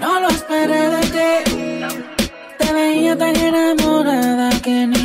No 0.00 0.20
lo 0.20 0.28
esperé 0.28 0.80
de 0.94 1.02
ti. 1.14 1.86
Te 2.58 2.72
veía 2.72 3.18
tan 3.18 3.36
enamorada 3.36 4.48
que 4.62 4.70
intenté. 4.70 4.95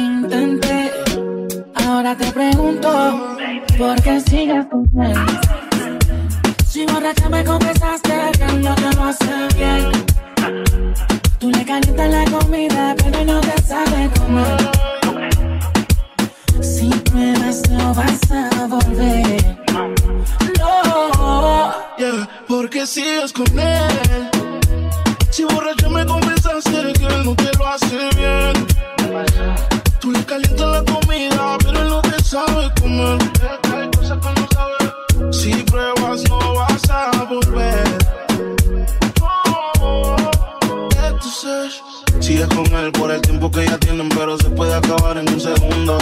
Ahora 2.01 2.17
te 2.17 2.31
pregunto, 2.31 3.37
¿por 3.77 4.01
qué 4.01 4.19
sigues 4.21 4.65
con 4.71 4.89
él? 5.03 5.13
Si 6.65 6.83
borracha 6.87 7.29
me 7.29 7.45
confesaste 7.45 8.31
que 8.39 8.53
no 8.53 8.73
te 8.73 8.95
lo 8.95 9.03
hace 9.03 9.47
bien. 9.55 9.91
Tú 11.37 11.51
le 11.51 11.63
calientas 11.63 12.09
la 12.09 12.25
comida, 12.25 12.95
pero 12.97 13.23
no 13.23 13.39
te 13.41 13.61
sabe 13.61 14.09
comer. 14.17 14.57
Si 16.59 16.89
pruebas 16.89 17.61
no 17.69 17.93
vas 17.93 18.31
a 18.31 18.65
volver. 18.65 19.57
No. 20.57 21.71
Yeah, 21.99 22.27
porque 22.47 22.87
sigues 22.87 23.31
con 23.31 23.59
él. 23.59 24.31
Si 25.29 25.43
borracho 25.43 25.87
me 25.91 26.03
confesaste 26.03 26.93
que 26.93 27.23
no 27.23 27.35
te 27.35 27.55
lo 27.59 27.67
hace 27.67 28.09
bien. 28.17 29.70
Calientas 30.31 30.71
la 30.71 30.83
comida, 30.85 31.57
pero 31.59 31.81
él 31.81 31.89
no 31.89 32.01
te 32.03 32.23
sabe 32.23 32.71
comer. 32.79 33.17
Cosas 33.97 34.17
que 34.17 34.39
no 34.39 34.47
sabe. 34.53 35.33
Si 35.33 35.51
pruebas 35.63 36.23
no 36.29 36.53
vas 36.55 36.89
a 36.89 37.25
volver. 37.25 37.97
Entonces, 41.03 41.83
sigues 42.21 42.47
con 42.47 42.65
él 42.67 42.93
por 42.93 43.11
el 43.11 43.19
tiempo 43.19 43.51
que 43.51 43.65
ya 43.65 43.77
tienen, 43.77 44.07
pero 44.07 44.37
se 44.37 44.49
puede 44.51 44.73
acabar 44.73 45.17
en 45.17 45.27
un 45.27 45.41
segundo. 45.41 45.97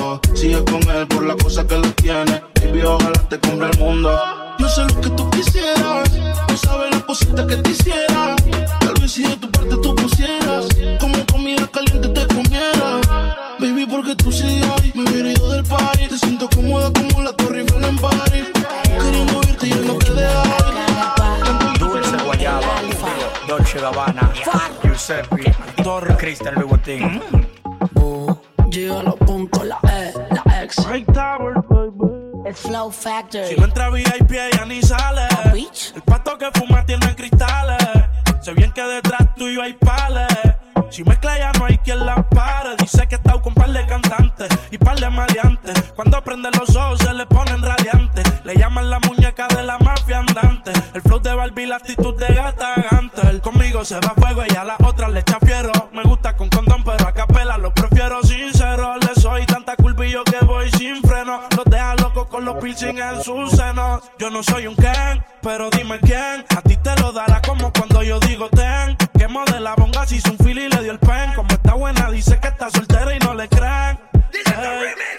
Oh, 0.00 0.20
sigues 0.32 0.62
con 0.62 0.88
él 0.88 1.08
por 1.08 1.24
la 1.24 1.34
cosa 1.34 1.66
que 1.66 1.76
lo 1.76 1.92
tiene. 1.94 2.40
Baby, 2.62 2.82
ojalá 2.82 3.28
te 3.28 3.40
compre 3.40 3.68
el 3.68 3.78
mundo. 3.80 4.16
Yo 4.60 4.68
sé 4.68 4.82
lo 4.82 5.00
que 5.00 5.10
tú 5.10 5.28
quisieras. 5.30 6.08
Tú 6.46 6.56
sabes 6.56 6.88
las 6.92 7.02
cositas 7.02 7.46
que 7.46 7.56
te 7.56 7.70
hiciera. 7.70 8.36
Tal 8.78 8.94
vez 9.00 9.10
si 9.10 9.24
de 9.24 9.36
tu 9.38 9.50
parte 9.50 9.74
tú 9.82 9.92
pusieras. 9.96 10.68
Dolce 23.82 23.96
Gabbana, 23.96 24.32
Giuseppe, 24.82 25.54
Torre 25.82 26.16
Cristian 26.16 26.54
Louboutin. 26.54 27.20
Llega 28.70 29.00
a 29.00 29.02
los 29.02 29.16
puntos, 29.16 29.66
la 29.66 29.80
E, 29.82 30.12
la 30.30 30.62
X. 30.62 30.86
El 32.44 32.54
Flow 32.54 32.90
Factory. 32.90 33.46
Si 33.48 33.56
no 33.56 33.64
entra 33.64 33.90
VIP, 33.90 34.30
ella 34.30 34.64
ni 34.66 34.82
sale. 34.82 35.26
El 35.94 36.02
pato 36.02 36.38
que 36.38 36.50
fuma 36.54 36.86
tiene 36.86 37.14
cristales. 37.16 37.82
Sé 38.40 38.52
bien 38.54 38.70
que 38.72 38.82
detrás 38.82 39.34
tuyo 39.34 39.62
hay 39.62 39.72
pales. 39.72 40.28
Si 40.92 41.02
mezcla 41.04 41.38
ya 41.38 41.52
no 41.52 41.64
hay 41.64 41.78
quien 41.78 42.04
la 42.04 42.22
pare. 42.28 42.76
Dice 42.76 43.08
que 43.08 43.14
está 43.14 43.40
con 43.40 43.54
par 43.54 43.70
de 43.72 43.86
cantantes 43.86 44.48
y 44.70 44.76
par 44.76 45.00
de 45.00 45.08
maleantes. 45.08 45.90
Cuando 45.96 46.22
prende 46.22 46.50
los 46.50 46.76
ojos 46.76 46.98
se 46.98 47.14
le 47.14 47.24
ponen 47.24 47.62
radiantes. 47.62 48.24
Le 48.44 48.54
llaman 48.56 48.90
la 48.90 48.98
muñeca 49.00 49.48
de 49.48 49.62
la 49.62 49.78
mafia 49.78 50.18
andante. 50.18 50.70
El 50.92 51.00
flow 51.00 51.18
de 51.18 51.34
Barbie, 51.34 51.66
la 51.66 51.76
actitud 51.76 52.14
de 52.18 52.34
gata 52.34 52.74
Gantel. 52.90 53.40
Conmigo 53.40 53.86
se 53.86 53.94
va 54.00 54.12
fuego 54.18 54.42
y 54.46 54.54
a 54.54 54.64
la 54.64 54.76
otra 54.84 55.08
le 55.08 55.20
echa 55.20 55.38
fiero. 55.40 55.72
Me 55.94 56.02
gusta 56.02 56.36
con 56.36 56.50
condón, 56.50 56.84
pero 56.84 57.08
a 57.08 57.14
capela 57.14 57.56
lo 57.56 57.72
prefiero 57.72 58.22
sincero. 58.22 58.94
Le 58.98 59.18
soy 59.18 59.46
tanta 59.46 59.76
culpa 59.76 60.04
y 60.04 60.10
yo 60.10 60.22
que 60.24 60.44
voy 60.44 60.70
sin 60.72 61.00
freno. 61.00 61.40
Los 61.56 61.64
deja 61.64 61.94
locos 61.94 62.26
con 62.26 62.44
los 62.44 62.56
piercing 62.56 62.98
en 62.98 63.22
sus 63.22 63.50
senos. 63.52 64.02
Yo 64.18 64.28
no 64.28 64.42
soy 64.42 64.66
un 64.66 64.76
Ken, 64.76 65.24
pero 65.40 65.70
dime 65.70 65.98
quién. 66.00 66.44
A 66.54 66.60
ti 66.60 66.76
te 66.76 66.94
lo 67.00 67.12
dará 67.12 67.40
como 67.40 67.72
cuando 67.72 68.02
yo 68.02 68.20
digo 68.20 68.50
ten. 68.50 68.98
Quemo 69.22 69.44
de 69.44 69.60
la 69.60 69.76
bonga 69.76 70.04
si 70.04 70.16
hizo 70.16 70.32
un 70.32 70.38
fili 70.38 70.64
y 70.64 70.68
le 70.68 70.82
dio 70.82 70.90
el 70.90 70.98
pen. 70.98 71.32
Como 71.36 71.48
está 71.48 71.74
buena, 71.74 72.10
dice 72.10 72.40
que 72.40 72.48
está 72.48 72.68
soltera 72.70 73.14
y 73.14 73.20
no 73.20 73.34
le 73.34 73.48
creen. 73.48 73.96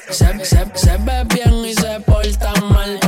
Se, 0.09 0.43
se, 0.43 0.65
se 0.73 0.97
ve 0.97 1.23
bien 1.33 1.53
y 1.63 1.73
se 1.73 2.01
porta 2.01 2.51
mal 2.63 2.99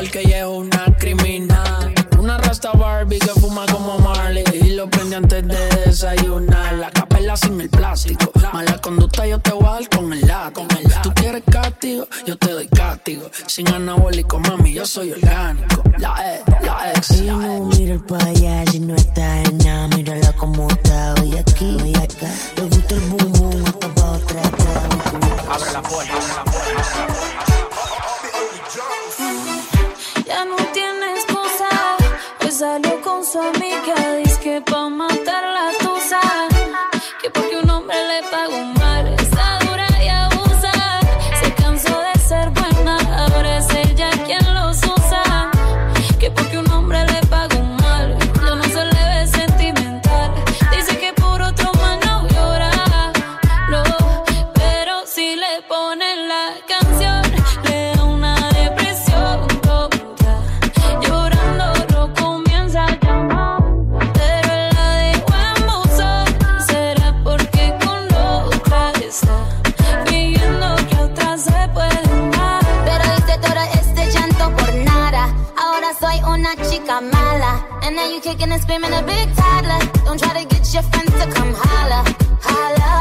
Rasta 2.66 2.80
Barbie 2.80 3.20
que 3.20 3.30
fuma 3.40 3.64
como 3.68 4.00
Marley 4.00 4.44
y 4.60 4.72
lo 4.72 4.90
prende 4.90 5.16
antes 5.18 5.48
de 5.48 5.70
desayunar. 5.86 6.74
La 6.74 6.90
capela 6.90 7.38
sin 7.38 7.62
el 7.62 7.70
plástico. 7.70 8.32
Mala 8.54 8.80
conducta 8.80 9.28
yo 9.28 9.38
te 9.38 9.52
voy 9.52 9.68
a 9.68 9.72
dar 9.74 9.90
con 9.90 10.12
el 10.12 10.22
látigo. 10.22 10.68
Tú 11.04 11.14
quieres 11.14 11.44
castigo, 11.52 12.08
yo 12.26 12.36
te 12.38 12.52
doy 12.52 12.68
castigo. 12.68 13.30
Sin 13.46 13.68
anabólico, 13.68 14.40
mami, 14.40 14.74
yo 14.74 14.84
soy 14.88 15.12
orgánico. 15.12 15.84
La 16.00 16.16
E, 16.26 16.42
la 16.66 16.92
ex. 16.94 17.12
Y 17.12 17.26
no 17.28 17.66
mira 17.66 18.00
para 18.08 18.26
allá 18.26 18.66
si 18.72 18.80
no 18.80 18.96
está 18.96 19.42
en 19.44 19.58
nada. 19.60 19.88
Mírala 19.90 20.34
como 20.34 20.68
está 20.68 21.14
hoy 21.22 21.38
aquí, 21.38 21.78
hoy 21.84 21.94
acá. 21.94 22.32
Le 22.56 22.64
gusta 22.64 22.96
el 22.96 23.02
boom 23.02 23.32
boom, 23.34 23.64
hasta 23.64 23.94
pa' 23.94 24.12
otra 24.12 24.42
Abre 25.52 25.72
la 25.72 25.82
puerta, 25.84 26.14
abre 26.48 26.74
la 26.74 26.84
Ya 30.26 30.46
no 30.46 30.65
salió 32.56 33.02
con 33.02 33.26
su 33.26 33.38
amiga. 33.38 33.75
Now 77.96 78.10
you 78.10 78.20
kicking 78.20 78.52
and 78.52 78.62
screaming 78.62 78.94
a 78.94 79.02
big 79.04 79.28
toddler. 79.36 79.80
Don't 80.06 80.20
try 80.20 80.34
to 80.42 80.46
get 80.54 80.74
your 80.74 80.84
friends 80.92 81.14
to 81.22 81.26
come 81.32 81.54
holla. 81.54 82.04
Holla. 82.42 82.94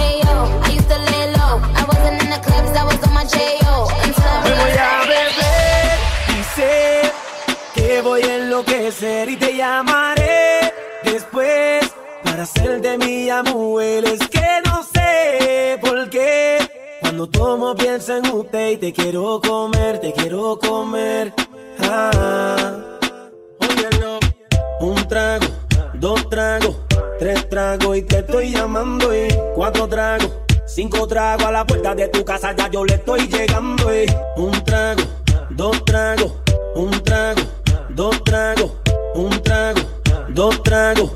Ayo, 0.00 0.34
I 0.66 0.70
used 0.78 0.88
to 0.88 0.98
lay 1.10 1.24
low. 1.38 1.54
I 1.80 1.82
wasn't 1.90 2.22
in 2.22 2.30
the 2.34 2.40
clubs, 2.46 2.72
I 2.80 2.84
was 2.84 3.00
on 3.06 3.14
my 3.14 3.24
J.O. 3.24 3.74
Me 4.44 4.50
voy 4.60 4.74
a 4.88 4.94
beber 5.12 5.96
y 6.36 6.40
sé 6.54 7.02
que 7.74 8.00
voy 8.02 8.22
a 8.22 8.36
enloquecer 8.36 9.30
y 9.30 9.36
te 9.36 9.56
llamaré 9.56 10.72
después 11.04 11.90
para 12.22 12.42
hacer 12.42 12.80
de 12.82 12.98
mi 12.98 13.30
mujer. 13.50 14.04
Es 14.04 14.28
que 14.28 14.48
no 14.66 14.82
sé 14.82 15.78
por 15.80 16.10
qué 16.10 16.58
cuando 17.00 17.26
tomo 17.28 17.74
pienso 17.74 18.16
en 18.16 18.26
usted 18.26 18.70
y 18.72 18.76
te 18.76 18.92
quiero 18.92 19.40
comer, 19.40 20.00
te 20.00 20.12
quiero 20.12 20.58
comer. 20.58 21.32
Ah. 21.80 22.87
Un 24.80 24.94
trago, 25.08 25.46
dos 25.94 26.28
tragos, 26.30 26.76
tres 27.18 27.48
tragos 27.48 27.96
y 27.96 28.02
te 28.02 28.18
estoy 28.18 28.52
llamando 28.52 29.12
y 29.12 29.28
cuatro 29.54 29.88
tragos. 29.88 30.30
Cinco 30.66 31.06
tragos 31.08 31.46
a 31.46 31.50
la 31.50 31.66
puerta 31.66 31.94
de 31.96 32.06
tu 32.08 32.24
casa, 32.24 32.54
ya 32.54 32.70
yo 32.70 32.84
le 32.84 32.94
estoy 32.94 33.26
llegando. 33.26 33.92
Y 33.92 34.06
un 34.36 34.52
trago, 34.64 35.02
dos 35.50 35.84
tragos, 35.84 36.32
un 36.76 36.90
trago, 37.02 37.42
dos 37.88 38.22
tragos, 38.22 38.72
un 39.14 39.42
trago, 39.42 39.80
dos 40.28 40.62
tragos. 40.62 41.10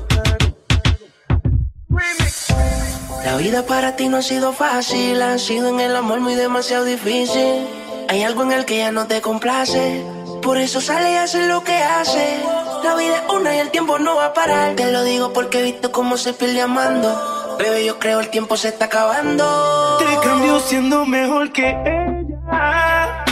La 3.23 3.37
vida 3.37 3.65
para 3.65 3.95
ti 3.95 4.09
no 4.09 4.17
ha 4.17 4.21
sido 4.21 4.51
fácil, 4.51 5.21
ha 5.21 5.37
sido 5.37 5.69
en 5.69 5.79
el 5.79 5.95
amor 5.95 6.19
muy 6.19 6.35
demasiado 6.35 6.83
difícil. 6.83 7.65
Hay 8.09 8.23
algo 8.23 8.43
en 8.43 8.51
el 8.51 8.65
que 8.65 8.79
ya 8.79 8.91
no 8.91 9.07
te 9.07 9.21
complace, 9.21 10.03
por 10.41 10.57
eso 10.57 10.81
sale 10.81 11.13
y 11.13 11.15
hace 11.15 11.47
lo 11.47 11.63
que 11.63 11.75
hace. 11.75 12.43
La 12.83 12.95
vida 12.95 13.15
es 13.17 13.33
una 13.33 13.55
y 13.55 13.59
el 13.59 13.71
tiempo 13.71 13.97
no 13.97 14.17
va 14.17 14.25
a 14.27 14.33
parar. 14.33 14.75
Te 14.75 14.91
lo 14.91 15.03
digo 15.03 15.31
porque 15.31 15.59
he 15.59 15.63
visto 15.63 15.91
cómo 15.91 16.17
se 16.17 16.33
pierde 16.33 16.61
amando. 16.61 17.55
Bebé, 17.57 17.85
yo 17.85 17.97
creo 17.97 18.19
el 18.19 18.29
tiempo 18.29 18.57
se 18.57 18.67
está 18.69 18.85
acabando. 18.85 19.97
Te 19.99 20.27
cambió 20.27 20.59
siendo 20.59 21.05
mejor 21.05 21.51
que 21.53 21.69
ella. 21.69 23.23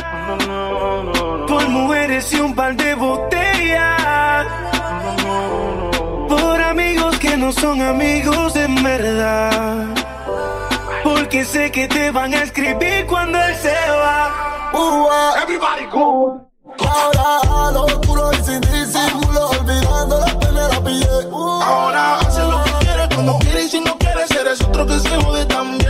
Por 1.47 1.67
mujeres 1.67 2.31
y 2.31 2.39
un 2.39 2.55
par 2.55 2.75
de 2.75 2.95
botellas. 2.95 4.47
Por 6.29 6.61
amigos 6.61 7.19
que 7.19 7.35
no 7.35 7.51
son 7.51 7.81
amigos 7.81 8.55
en 8.55 8.81
verdad. 8.81 9.87
Porque 11.03 11.43
sé 11.43 11.71
que 11.71 11.89
te 11.89 12.11
van 12.11 12.33
a 12.33 12.43
escribir 12.43 13.05
cuando 13.05 13.37
él 13.37 13.55
se 13.55 13.75
va. 13.89 14.51
Everybody 15.43 15.85
go. 15.91 16.50
Ahora 16.79 17.71
lo 17.71 17.85
oscuro 17.85 18.31
y 18.33 18.43
sin 18.43 18.61
disimulo, 18.61 19.49
olvidando 19.49 20.19
la 20.19 20.39
pena 20.39 20.67
la 20.67 20.83
pillé. 20.83 21.07
Ahora 21.33 22.19
hace 22.19 22.41
lo 22.41 22.63
que 22.63 22.71
quiere, 22.85 23.09
cuando 23.13 23.37
quiere 23.39 23.63
y 23.63 23.69
si 23.69 23.79
no 23.81 23.97
quiere, 23.97 24.25
eres 24.39 24.61
otro 24.61 24.85
que 24.85 24.99
se 24.99 25.23
jode 25.23 25.45
también. 25.45 25.81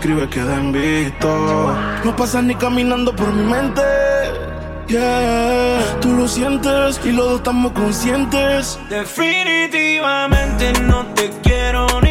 Escribes, 0.00 0.28
queda 0.30 0.56
en 0.56 0.72
visto. 0.72 1.76
No 2.04 2.16
pasas 2.16 2.42
ni 2.42 2.54
caminando 2.54 3.14
por 3.14 3.30
mi 3.34 3.44
mente. 3.44 3.82
Yeah, 4.88 5.98
tú 6.00 6.14
lo 6.14 6.26
sientes 6.26 6.98
y 7.04 7.12
los 7.12 7.26
dos 7.26 7.36
estamos 7.40 7.72
conscientes. 7.72 8.78
Definitivamente 8.88 10.72
no 10.84 11.04
te 11.14 11.28
quiero 11.42 11.86
ni 12.00 12.09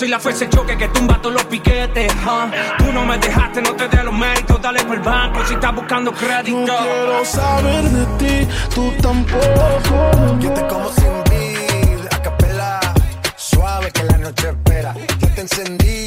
soy 0.00 0.08
la 0.08 0.18
fuerza 0.18 0.48
choque 0.48 0.78
que 0.78 0.88
tumba 0.88 1.20
todos 1.20 1.34
los 1.34 1.44
piquetes. 1.44 2.10
ah. 2.26 2.50
Tú 2.78 2.90
no 2.90 3.04
me 3.04 3.18
dejaste, 3.18 3.60
no 3.60 3.74
te 3.74 3.86
dé 3.86 4.02
los 4.02 4.14
méritos. 4.14 4.62
Dale 4.62 4.82
por 4.84 4.96
el 4.96 5.02
banco 5.02 5.44
si 5.46 5.52
estás 5.52 5.74
buscando 5.74 6.10
crédito. 6.12 6.56
No 6.58 6.78
quiero 6.78 7.24
saber 7.26 7.84
de 7.84 8.06
ti, 8.18 8.48
tú 8.74 8.92
tampoco. 9.02 10.38
Yo 10.40 10.54
te 10.54 10.66
como 10.68 10.88
sin 10.92 11.12
vid, 11.30 12.06
a 12.10 12.22
capela. 12.22 12.80
Suave 13.36 13.90
que 13.90 14.04
la 14.04 14.16
noche 14.16 14.48
espera. 14.48 14.94
Yo 15.18 15.28
te 15.34 15.40
encendí 15.42 15.99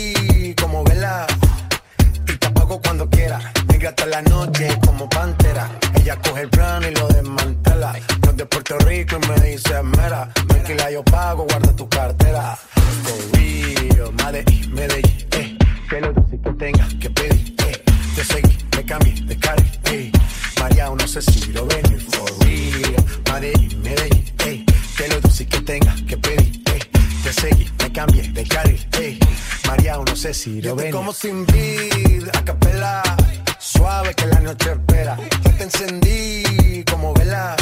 ven. 30.75 30.91
Como 30.91 31.13
sin 31.13 31.45
vid, 31.45 32.27
a 32.33 32.43
capela. 32.43 33.01
Suave 33.59 34.13
que 34.13 34.25
la 34.27 34.39
noche 34.41 34.71
espera. 34.71 35.17
Yo 35.43 35.51
te 35.51 35.63
encendí 35.63 36.83
como 36.89 37.13
vela. 37.13 37.55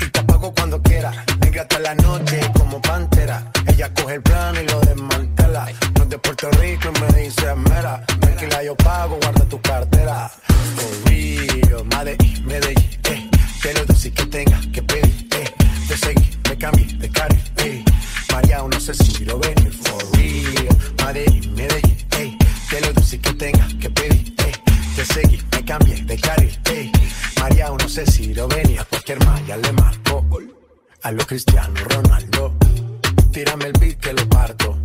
Y 0.00 0.10
te 0.10 0.18
apago 0.18 0.52
cuando 0.54 0.80
quiera. 0.82 1.12
Negra 1.40 1.62
hasta 1.62 1.78
la 1.78 1.94
noche 1.94 2.40
como 2.58 2.80
pantera. 2.80 3.50
Ella 3.66 3.92
coge 3.94 4.14
el 4.14 4.22
plano 4.22 4.60
y 4.60 4.66
lo 4.66 4.80
desmantela. 4.80 5.66
No 5.96 6.02
es 6.02 6.10
de 6.10 6.18
Puerto 6.18 6.50
Rico 6.52 6.90
y 6.94 7.00
me 7.00 7.22
dice 7.22 7.54
mera. 7.54 8.04
Tranquila, 8.20 8.62
yo 8.62 8.76
pago, 8.76 9.18
guarda 9.22 9.44
tu 9.46 9.60
cartera. 9.60 10.30
For 10.76 11.10
real, 11.10 11.84
Madrid, 11.86 12.38
Medellín, 12.44 13.00
eh. 13.04 13.30
Que 13.62 13.72
lo 13.74 13.86
que 13.86 14.26
tenga 14.26 14.60
que 14.72 14.82
pedir, 14.82 15.28
eh. 15.32 15.54
Te 15.88 15.96
seguí, 15.96 16.30
me 16.48 16.56
cambié 16.56 16.86
de 16.98 17.10
cari, 17.10 17.42
eh. 17.58 17.84
María, 18.32 18.58
no 18.58 18.80
sé 18.80 18.94
si 18.94 19.15
Cristiano 31.26 31.74
Ronaldo. 31.90 32.54
Tírame 33.32 33.66
el 33.66 33.72
beat 33.80 33.98
que 33.98 34.12
lo 34.12 34.28
parto. 34.28 34.78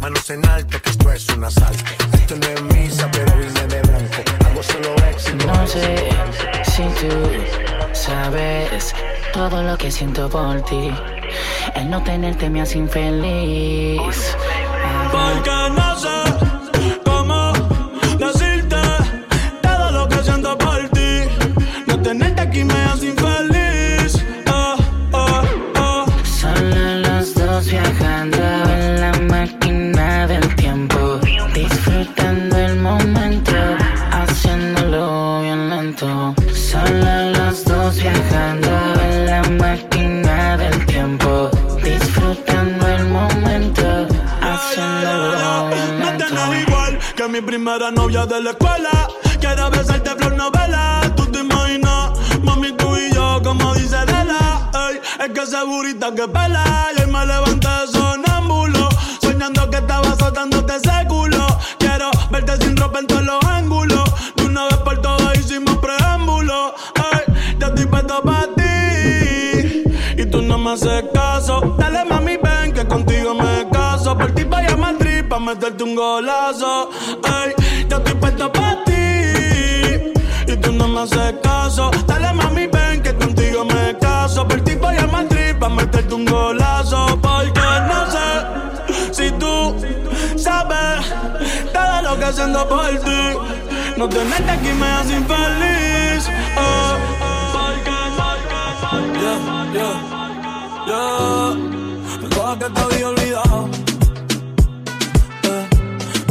Manos 0.00 0.30
en 0.30 0.46
alto, 0.48 0.80
que 0.80 0.90
esto 0.90 1.12
es 1.12 1.28
un 1.28 1.44
asalto. 1.44 1.84
Esto 2.14 2.36
no 2.36 2.46
es 2.46 2.62
misa, 2.62 3.10
pero 3.12 3.36
vine 3.36 3.66
de 3.66 3.82
blanco. 3.82 4.22
Hago 4.46 4.62
solo 4.62 4.94
éxito. 5.10 5.46
No 5.46 5.66
sé 5.66 6.08
si 6.64 6.82
tú 6.82 7.92
sabes 7.92 8.94
todo 9.34 9.62
lo 9.62 9.76
que 9.76 9.90
siento 9.90 10.30
por 10.30 10.62
ti. 10.62 10.90
El 11.74 11.90
no 11.90 12.02
tenerte 12.02 12.48
me 12.48 12.62
hace 12.62 12.78
infeliz. 12.78 14.36
Porque 15.12 15.50
no 15.76 15.87
momento, 43.08 44.06
haciéndolo 44.40 45.70
No 45.98 46.16
tenés 46.16 46.68
igual 46.68 46.98
que 47.16 47.28
mi 47.28 47.40
primera 47.40 47.90
novia 47.90 48.26
de 48.26 48.40
la 48.40 48.50
escuela. 48.50 49.08
Quiero 49.40 49.70
besarte 49.70 50.10
flor 50.10 50.34
novela. 50.36 51.00
Tú 51.16 51.26
te 51.26 51.40
imaginas, 51.40 52.12
mami, 52.42 52.72
tú 52.72 52.96
y 52.96 53.12
yo, 53.12 53.40
como 53.42 53.74
dice 53.74 53.98
Lela. 54.06 54.70
Ey, 54.74 55.00
es 55.24 55.32
que 55.32 55.40
esa 55.40 55.64
burrita 55.64 56.14
que 56.14 56.26
pela. 56.28 56.64
Y 56.96 57.02
hoy 57.02 57.10
me 57.10 57.26
levanté 57.26 57.68
sonámbulo. 57.92 58.88
Soñando 59.20 59.70
que 59.70 59.78
estaba 59.78 60.08
azotándote 60.08 60.76
ese 60.76 61.06
culo. 61.08 61.46
Quiero 61.78 62.10
verte 62.30 62.56
sin 62.64 62.76
ropa 62.76 62.98
en 63.00 63.06
todos 63.06 63.24
los 63.24 63.44
ángulos. 63.44 64.04
De 64.36 64.44
una 64.44 64.64
vez 64.66 64.76
por 64.78 65.00
todas 65.00 65.38
hicimos 65.38 65.76
preámbulo. 65.78 66.74
Ey, 67.12 67.34
yo 67.58 67.66
estoy 67.68 67.86
puesto 67.86 68.22
para 68.22 68.54
ti. 68.54 69.84
Y 70.16 70.26
tú 70.26 70.42
no 70.42 70.58
me 70.58 70.72
haces 70.72 71.04
caso. 71.14 71.76
Dale, 71.78 72.04
mami, 72.04 72.38
me 74.08 74.14
caso. 74.14 74.18
Por 74.18 74.32
ti 74.32 74.44
vaya 74.44 74.72
a 74.72 74.76
Madrid 74.76 75.24
pa' 75.28 75.38
meterte 75.38 75.84
un 75.84 75.94
golazo. 75.94 76.90
Ey, 77.24 77.54
yo 77.88 77.96
estoy 77.96 78.14
puesto 78.14 78.52
para 78.52 78.84
ti. 78.84 78.92
Y 80.46 80.56
tú 80.56 80.72
no 80.72 80.88
me 80.88 81.00
haces 81.00 81.34
caso. 81.42 81.90
Dale, 82.06 82.32
mami, 82.32 82.66
ven 82.66 83.02
que 83.02 83.14
contigo 83.14 83.64
me 83.64 83.96
caso. 83.98 84.46
Por 84.46 84.60
ti 84.62 84.74
voy 84.74 84.96
a 84.96 85.06
Madrid 85.06 85.54
pa' 85.58 85.68
meterte 85.68 86.14
un 86.14 86.24
golazo. 86.24 87.18
Porque 87.20 87.60
no 87.90 88.10
sé 88.10 88.28
si 89.12 89.30
tú 89.32 89.74
sabes 90.36 91.06
todo 91.72 92.02
lo 92.02 92.18
que 92.18 92.32
siento 92.32 92.68
por 92.68 92.88
ti. 92.88 93.20
No 93.96 94.08
tenerte 94.08 94.50
aquí 94.50 94.72
me 94.72 94.86
hace 94.86 95.14
infeliz. 95.14 96.30
Oh, 96.56 96.96
yeah, 99.74 100.18
que 102.58 102.70
te 102.70 103.04
olvidado. 103.04 103.87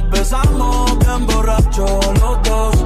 nos 0.00 0.10
besamos 0.10 0.98
bien 0.98 1.26
borracho 1.26 1.86
los 2.20 2.42
dos. 2.42 2.76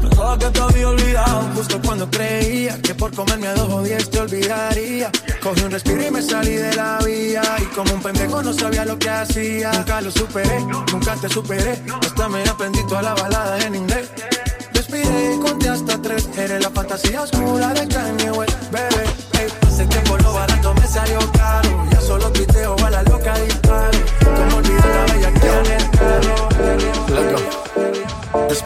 Pensaba 0.00 0.38
que 0.38 0.46
te 0.46 0.60
había 0.60 0.88
olvidado 0.88 1.50
Justo 1.54 1.80
cuando 1.84 2.10
creía 2.10 2.80
que 2.82 2.94
por 2.94 3.14
comerme 3.14 3.48
a 3.48 3.54
dos 3.54 3.72
o 3.72 3.82
diez 3.82 4.10
te 4.10 4.20
olvidaría. 4.20 5.10
Cogí 5.42 5.62
un 5.64 5.70
respiro 5.70 6.06
y 6.06 6.10
me 6.10 6.22
salí 6.22 6.54
de 6.54 6.74
la 6.74 6.98
vía. 7.04 7.42
Y 7.60 7.64
como 7.74 7.94
un 7.94 8.02
pendejo 8.02 8.42
no 8.42 8.52
sabía 8.52 8.84
lo 8.84 8.98
que 8.98 9.10
hacía. 9.10 9.72
Nunca 9.72 10.00
lo 10.00 10.10
superé, 10.10 10.60
nunca 10.92 11.14
te 11.16 11.28
superé. 11.28 11.82
Hasta 12.00 12.28
me 12.28 12.42
aprendí 12.44 12.80
toda 12.86 13.02
la 13.02 13.14
balada 13.14 13.58
en 13.66 13.74
inglés. 13.74 14.10
Respiré 14.72 15.34
y 15.34 15.38
conté 15.40 15.68
hasta 15.68 16.00
tres. 16.00 16.28
Eres 16.36 16.62
la 16.62 16.70
fantasía 16.70 17.22
oscura 17.22 17.72
de 17.74 17.88
Kanye 17.88 18.30
West, 18.32 18.70
bebé. 18.70 19.04
Ey, 19.40 19.48
hace 19.66 19.86
tiempo 19.86 20.16
lo 20.18 20.32
barato 20.32 20.74
me 20.74 20.86
salió 20.86 21.18
caro. 21.32 21.86
Ya 21.90 22.00
solo 22.00 22.30
tuiteo 22.32 22.76
a 22.84 22.90
la 22.90 23.02
loca. 23.04 23.34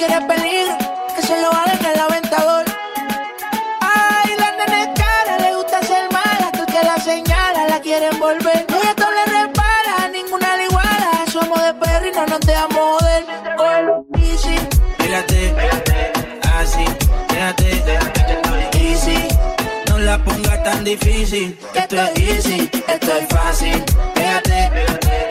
quiere 0.00 0.20
peligro, 0.22 0.78
que 1.14 1.20
se 1.20 1.38
lo 1.42 1.48
haga 1.48 1.74
en 1.78 1.84
el 1.84 2.00
aventador. 2.00 2.64
Ay, 3.82 4.30
la 4.38 4.50
nena 4.52 4.94
cara, 4.94 5.38
le 5.38 5.54
gusta 5.56 5.82
ser 5.82 6.10
mala, 6.10 6.50
tú 6.52 6.64
que 6.64 6.82
la 6.82 6.96
señala, 6.96 7.68
la 7.68 7.80
quiere 7.80 8.06
envolver. 8.06 8.64
Ella 8.68 8.94
todo 8.96 9.10
le 9.10 9.24
repara, 9.26 10.08
ninguna 10.10 10.56
le 10.56 10.64
iguala. 10.64 11.10
Somos 11.30 11.62
de 11.62 11.74
perro 11.74 12.06
y 12.08 12.12
no 12.12 12.24
nos 12.26 12.40
dejamos 12.40 12.78
joder. 12.78 13.24
Easy. 14.16 14.56
Pégate, 14.96 15.54
así, 16.54 16.84
déjate, 17.28 17.70
easy. 18.78 19.28
No 19.90 19.98
la 19.98 20.16
pongas 20.24 20.62
tan 20.64 20.82
difícil. 20.82 21.58
Esto 21.74 21.96
es 21.96 22.18
easy, 22.18 22.70
esto 22.88 23.16
es 23.18 23.28
fácil. 23.28 23.84
Pégate, 24.14 25.29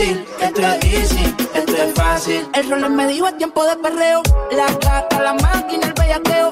Esto 0.00 0.62
es 0.62 0.84
easy, 0.86 1.34
esto 1.54 1.76
es 1.76 1.94
fácil. 1.94 2.48
El 2.54 2.70
rol 2.70 2.88
me 2.88 3.06
dijo 3.06 3.28
es 3.28 3.36
tiempo 3.36 3.62
de 3.66 3.76
perreo. 3.76 4.22
La 4.50 4.66
gata, 4.66 5.20
la 5.20 5.34
máquina, 5.34 5.88
el 5.88 5.92
bellaqueo. 5.92 6.50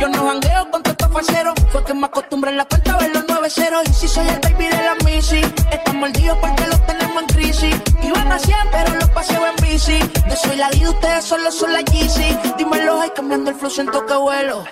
Yo 0.00 0.08
no 0.08 0.26
jangueo 0.26 0.68
con 0.72 0.82
estos 0.84 1.08
falseros. 1.08 1.54
Fue 1.70 1.84
que 1.84 1.94
me 1.94 2.06
acostumbré 2.06 2.50
en 2.50 2.56
la 2.56 2.64
cuenta 2.64 2.94
a 2.94 2.98
ver 2.98 3.14
los 3.14 3.24
9 3.28 3.48
ceros. 3.48 3.82
Y 3.88 3.92
si 3.92 4.08
soy 4.08 4.26
el 4.26 4.40
baby 4.40 4.66
de 4.66 4.82
la 4.82 4.96
Missy, 5.04 5.40
están 5.70 6.00
mordidos 6.00 6.36
porque 6.38 6.66
los 6.66 6.84
tenemos 6.84 7.22
en 7.22 7.28
crisis. 7.28 7.76
Iban 8.02 8.32
a 8.32 8.38
100, 8.40 8.56
pero 8.72 8.94
los 8.96 9.10
paseo 9.10 9.46
en 9.46 9.56
bici. 9.64 9.98
Yo 10.28 10.36
soy 10.36 10.56
la 10.56 10.68
D, 10.70 10.88
ustedes 10.88 11.24
solo 11.24 11.52
son 11.52 11.72
la 11.72 11.80
Yeezy. 11.80 12.36
Dímelo, 12.58 13.00
hay 13.00 13.10
cambiando 13.10 13.50
el 13.50 13.56
flow, 13.56 13.70
siento 13.70 14.04
que 14.04 14.14
vuelo. 14.14 14.64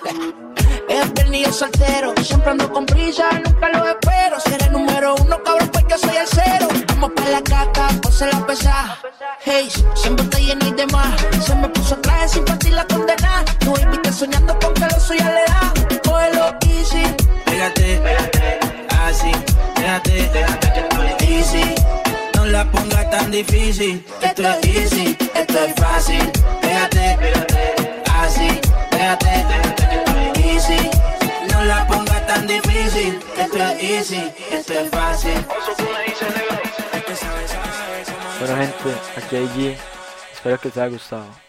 Es 0.89 1.11
pernido 1.11 1.51
soltero, 1.51 2.13
siempre 2.23 2.51
ando 2.51 2.71
con 2.71 2.85
prisa, 2.85 3.29
nunca 3.45 3.69
lo 3.69 3.87
espero. 3.87 4.39
Ser 4.39 4.63
el 4.63 4.71
número 4.73 5.15
uno, 5.15 5.41
cabrón, 5.43 5.69
pues 5.71 5.85
yo 5.89 5.97
soy 5.97 6.17
el 6.17 6.27
cero. 6.27 6.67
Vamos 6.89 7.11
pa' 7.15 7.29
la 7.29 7.41
caca, 7.41 7.87
pose 8.01 8.27
la 8.31 8.45
pesa. 8.45 8.99
Hey, 9.45 9.69
siempre 9.95 10.25
está 10.25 10.39
lleno 10.39 10.67
y 10.67 10.71
demás. 10.71 11.09
Se 11.41 11.55
me 11.55 11.67
puso 11.69 11.95
traje 11.97 12.27
sin 12.29 12.45
partir 12.45 12.73
la 12.73 12.85
condena. 12.85 13.43
Baby 13.65 13.95
está 13.95 14.11
soñando 14.11 14.57
con 14.59 14.73
que 14.73 14.81
lo 14.81 14.99
suya 14.99 15.31
le 15.31 15.43
da. 15.51 15.73
Cógelo 16.03 16.55
easy. 16.67 17.03
Pégate, 17.45 18.01
así, 19.05 19.31
déjate, 19.75 20.31
easy. 21.27 21.75
No 22.35 22.45
la 22.45 22.65
pongas 22.71 23.09
tan 23.09 23.31
difícil. 23.31 24.05
Esto 24.21 24.43
es 24.43 24.65
easy, 24.75 25.17
esto 25.33 25.59
es 25.65 25.75
fácil. 25.75 26.31
Pégate, 26.61 27.17
así, 28.21 28.59
déjate, 28.91 29.29
easy. 29.29 29.62
Difícil. 32.61 33.19
Esto 33.37 33.57
es 33.57 33.83
easy, 33.83 34.33
esto 34.51 34.73
es 34.73 34.89
fácil. 34.89 35.45
Bueno 38.39 38.57
gente, 38.57 38.99
aquí 39.15 39.35
hay 39.35 39.47
G. 39.55 39.77
Espero 40.33 40.59
que 40.59 40.69
te 40.69 40.81
haya 40.81 40.89
gustado. 40.89 41.42